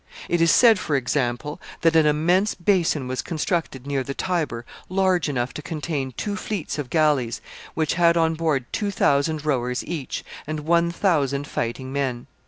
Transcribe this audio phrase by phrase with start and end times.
[0.27, 5.29] It is said, for example, that an immense basin was constructed near the Tiber, large
[5.29, 7.39] enough to contain two fleets of galleys,
[7.75, 12.25] which had on board two thousand rowers each, and one thousand fighting men.